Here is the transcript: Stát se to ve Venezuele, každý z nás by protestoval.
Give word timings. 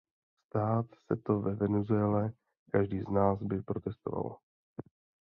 Stát 0.47 0.85
se 0.95 1.15
to 1.15 1.39
ve 1.39 1.55
Venezuele, 1.55 2.33
každý 2.71 3.01
z 3.01 3.07
nás 3.07 3.41
by 3.41 3.61
protestoval. 3.61 4.37